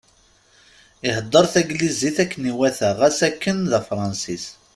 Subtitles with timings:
[1.07, 4.45] Ihedder taglizit akken iwata ɣas akken d Afransis.